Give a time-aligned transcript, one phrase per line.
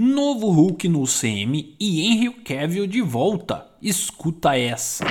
[0.00, 3.66] Novo Hulk no CM e Henry Cavill de volta.
[3.82, 5.04] Escuta essa.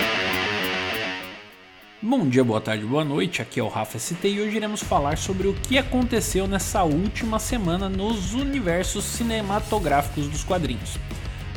[2.02, 3.42] Bom dia, boa tarde, boa noite.
[3.42, 7.38] Aqui é o Rafa ST e hoje iremos falar sobre o que aconteceu nessa última
[7.38, 10.98] semana nos universos cinematográficos dos quadrinhos.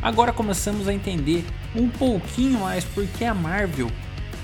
[0.02, 1.44] Agora começamos a entender
[1.76, 3.92] um pouquinho mais porque a Marvel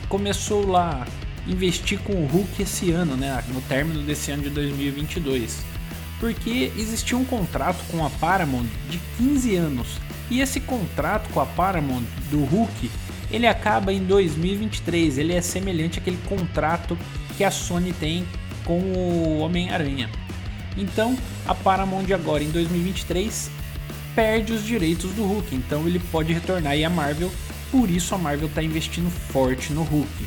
[0.08, 4.50] começou lá a investir com o Hulk esse ano, né, no término desse ano de
[4.50, 5.74] 2022
[6.18, 9.98] porque existia um contrato com a Paramount de 15 anos
[10.30, 12.90] e esse contrato com a Paramount do Hulk
[13.30, 15.18] ele acaba em 2023.
[15.18, 16.96] Ele é semelhante àquele contrato
[17.36, 18.26] que a Sony tem
[18.64, 20.10] com o Homem-Aranha.
[20.76, 21.16] Então
[21.46, 23.50] a Paramount agora em 2023
[24.14, 27.30] perde os direitos do Hulk, então ele pode retornar e a Marvel,
[27.70, 30.26] por isso a Marvel está investindo forte no Hulk.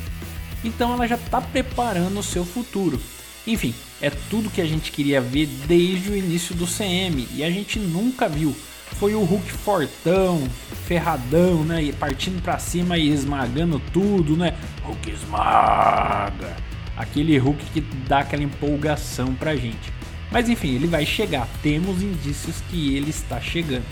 [0.62, 3.00] Então ela já está preparando o seu futuro.
[3.46, 7.50] Enfim, é tudo que a gente queria ver desde o início do CM e a
[7.50, 8.54] gente nunca viu.
[8.98, 10.46] Foi o Hulk fortão,
[10.86, 11.82] ferradão, né?
[11.82, 14.54] E partindo para cima e esmagando tudo, né?
[14.84, 16.56] Hulk esmaga.
[16.96, 19.92] Aquele Hulk que dá aquela empolgação pra gente.
[20.30, 21.48] Mas enfim, ele vai chegar.
[21.62, 23.84] Temos indícios que ele está chegando.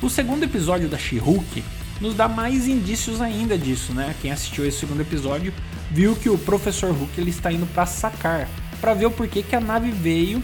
[0.00, 1.62] O segundo episódio da She-Hulk
[2.00, 4.14] nos dá mais indícios ainda disso, né?
[4.22, 5.52] Quem assistiu esse segundo episódio
[5.90, 8.48] viu que o Professor Hulk ele está indo para sacar
[8.80, 10.42] para ver o porquê que a nave veio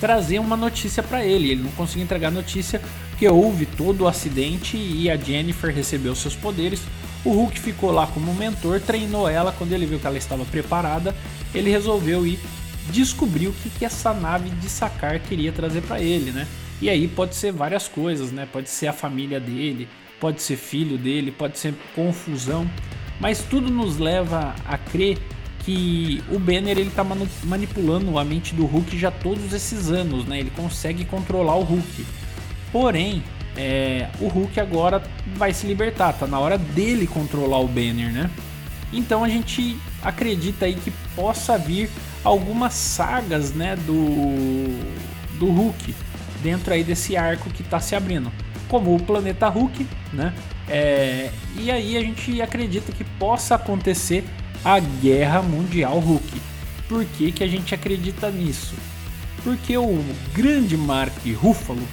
[0.00, 1.50] trazer uma notícia para ele.
[1.50, 6.14] Ele não conseguiu entregar a notícia porque houve todo o acidente e a Jennifer recebeu
[6.14, 6.80] seus poderes.
[7.22, 9.52] O Hulk ficou lá como mentor, treinou ela.
[9.52, 11.14] Quando ele viu que ela estava preparada,
[11.54, 12.40] ele resolveu ir
[12.90, 16.46] descobrir o que, que essa nave de Sakar queria trazer para ele, né?
[16.80, 18.48] E aí pode ser várias coisas, né?
[18.50, 19.86] Pode ser a família dele,
[20.18, 22.68] pode ser filho dele, pode ser confusão,
[23.20, 25.18] mas tudo nos leva a crer
[25.70, 27.06] que o Banner ele tá
[27.44, 30.40] manipulando a mente do Hulk já todos esses anos, né?
[30.40, 32.06] Ele consegue controlar o Hulk.
[32.72, 33.22] Porém,
[33.56, 35.00] é, o Hulk agora
[35.36, 38.28] vai se libertar, tá na hora dele controlar o Banner, né?
[38.92, 41.88] Então a gente acredita aí que possa vir
[42.24, 45.00] algumas sagas, né, do
[45.38, 45.94] do Hulk
[46.42, 48.30] dentro aí desse arco que está se abrindo,
[48.68, 50.34] como o planeta Hulk, né?
[50.68, 54.24] É, e aí a gente acredita que possa acontecer
[54.64, 56.40] a Guerra Mundial Hulk.
[56.88, 58.74] Por que, que a gente acredita nisso?
[59.42, 60.04] Porque o
[60.34, 61.86] grande Mark Ruffalo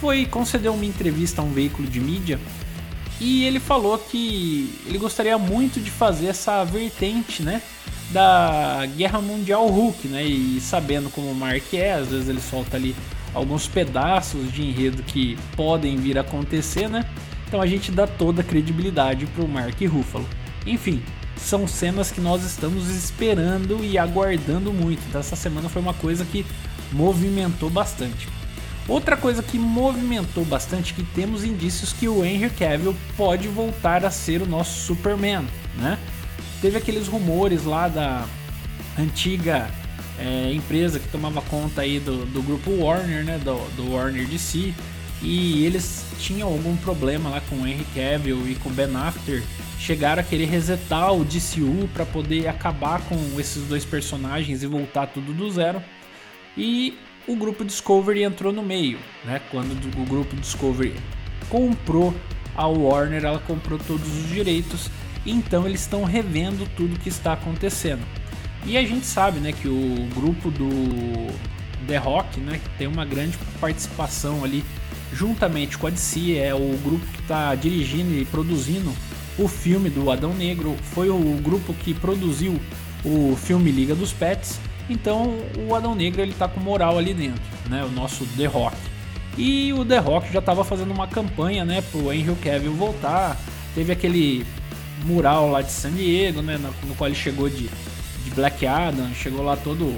[0.00, 2.40] foi conceder uma entrevista a um veículo de mídia
[3.20, 7.62] e ele falou que ele gostaria muito de fazer essa vertente, né,
[8.10, 10.24] da Guerra Mundial Hulk, né?
[10.24, 12.96] E sabendo como o Mark é, às vezes ele solta ali
[13.32, 17.08] alguns pedaços de enredo que podem vir a acontecer, né?
[17.46, 20.28] Então a gente dá toda a credibilidade pro Mark Ruffalo.
[20.66, 21.02] Enfim,
[21.42, 25.02] são cenas que nós estamos esperando e aguardando muito.
[25.08, 26.46] Então essa semana foi uma coisa que
[26.92, 28.28] movimentou bastante.
[28.88, 34.10] Outra coisa que movimentou bastante que temos indícios que o Henry Cavill pode voltar a
[34.10, 35.98] ser o nosso Superman, né?
[36.60, 38.26] Teve aqueles rumores lá da
[38.98, 39.70] antiga
[40.18, 43.38] é, empresa que tomava conta aí do, do grupo Warner, né?
[43.38, 44.74] Do, do Warner DC
[45.22, 49.44] e eles tinham algum problema lá com o Henry Cavill e com o Ben Affleck
[49.82, 55.08] chegaram a querer resetar o DCU para poder acabar com esses dois personagens e voltar
[55.08, 55.82] tudo do zero.
[56.56, 59.40] E o grupo Discovery entrou no meio, né?
[59.50, 60.94] Quando o grupo Discovery
[61.48, 62.14] comprou
[62.54, 64.88] a Warner, ela comprou todos os direitos,
[65.26, 68.02] então eles estão revendo tudo que está acontecendo.
[68.64, 70.68] E a gente sabe, né, que o grupo do
[71.88, 74.64] The Rock, né, que tem uma grande participação ali,
[75.12, 78.92] juntamente com a DC, é o grupo que está dirigindo e produzindo
[79.38, 82.60] o filme do Adão Negro, foi o grupo que produziu
[83.04, 85.38] o filme Liga dos Pets, então
[85.68, 87.84] o Adão Negro ele tá com moral ali dentro, né?
[87.84, 88.76] O nosso The Rock.
[89.36, 93.36] E o The Rock já estava fazendo uma campanha, né, pro Henry Cavill voltar.
[93.74, 94.46] Teve aquele
[95.04, 97.70] mural lá de San Diego, né, no, no qual ele chegou de,
[98.24, 99.96] de Black Adam, chegou lá todo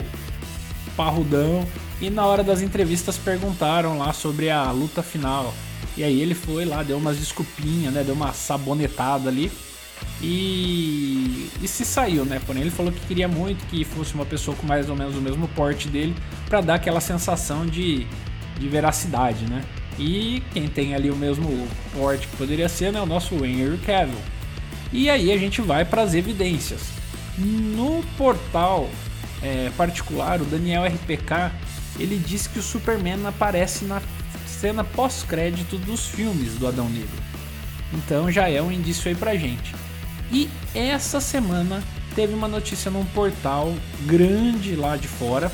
[0.97, 1.67] parrudão.
[2.00, 5.53] E na hora das entrevistas perguntaram lá sobre a luta final.
[5.96, 8.02] E aí ele foi lá, deu umas desculpinhas, né?
[8.02, 9.50] Deu uma sabonetada ali.
[10.20, 12.41] E, e se saiu, né?
[12.44, 15.20] Porém, ele falou que queria muito que fosse uma pessoa com mais ou menos o
[15.20, 16.14] mesmo porte dele
[16.49, 18.06] para dar aquela sensação de,
[18.58, 19.62] de veracidade, né?
[19.99, 23.00] E quem tem ali o mesmo porte que poderia ser, né?
[23.00, 24.19] O nosso Henry Cavill.
[24.93, 26.81] E aí a gente vai para as evidências.
[27.38, 28.88] No portal
[29.43, 31.52] é, particular, o Daniel RPK,
[31.99, 34.00] ele disse que o Superman aparece na
[34.55, 37.23] cena pós-crédito dos filmes do Adão Negro.
[37.93, 39.75] Então já é um indício aí pra gente.
[40.33, 41.83] E essa semana
[42.15, 43.75] teve uma notícia num portal
[44.06, 45.51] grande lá de fora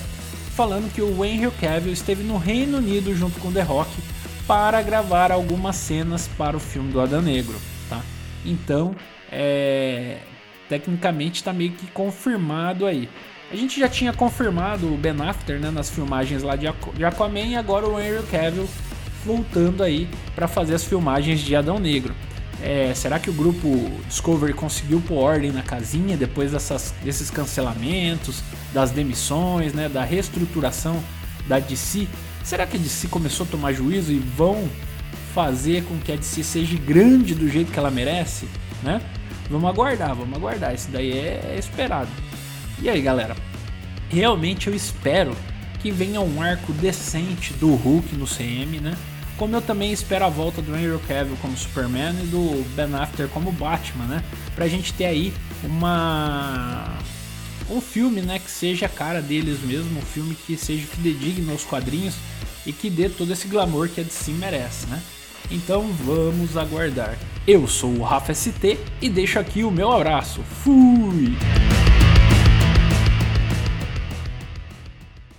[0.55, 3.91] falando que o Henry Cavill esteve no Reino Unido junto com The Rock
[4.47, 7.57] para gravar algumas cenas para o filme do Adão Negro,
[7.89, 8.01] tá?
[8.45, 8.95] Então,
[9.31, 10.19] é,
[10.69, 13.09] tecnicamente está meio que confirmado aí.
[13.51, 17.57] A gente já tinha confirmado o Ben After né, nas filmagens lá de Aquaman e
[17.57, 18.69] agora o Henry Cavill
[19.25, 22.15] voltando aí para fazer as filmagens de Adão Negro.
[22.63, 28.43] É, será que o grupo Discovery conseguiu pôr ordem na casinha depois dessas, desses cancelamentos,
[28.73, 31.03] das demissões, né, da reestruturação
[31.49, 32.07] da DC?
[32.45, 34.69] Será que a DC começou a tomar juízo e vão
[35.35, 38.47] fazer com que a DC seja grande do jeito que ela merece?
[38.83, 39.01] Né?
[39.49, 40.75] Vamos aguardar, vamos aguardar.
[40.75, 42.11] Isso daí é, esperado.
[42.83, 43.35] E aí, galera?
[44.11, 45.37] Realmente eu espero
[45.83, 48.97] que venha um arco decente do Hulk no CM, né?
[49.37, 53.33] Como eu também espero a volta do Henry Cavill como Superman e do Ben Affleck
[53.33, 54.25] como Batman, né?
[54.55, 55.33] Pra gente ter aí
[55.65, 56.99] uma
[57.71, 61.65] um filme, né, que seja a cara deles mesmo, um filme que seja fidedigno aos
[61.65, 62.17] quadrinhos
[62.67, 65.01] e que dê todo esse glamour que a DC merece, né?
[65.51, 67.17] Então vamos aguardar.
[67.47, 70.43] Eu sou o Rafa ST e deixo aqui o meu abraço.
[70.63, 71.37] Fui!